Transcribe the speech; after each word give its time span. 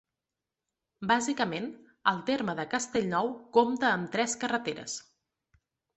Bàsicament, 1.11 1.67
el 2.11 2.23
terme 2.29 2.57
de 2.61 2.65
Castellnou 2.71 3.29
compta 3.59 3.93
amb 3.95 4.11
tres 4.17 4.35
carreteres. 4.45 4.97